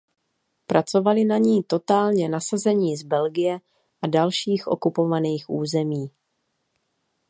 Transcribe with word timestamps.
Pracovali 0.67 1.25
na 1.25 1.37
ní 1.37 1.63
totálně 1.63 2.29
nasazení 2.29 2.97
z 2.97 3.03
Belgie 3.03 3.59
a 4.01 4.07
dalších 4.07 4.67
okupovaných 4.67 5.45
území. 5.49 6.11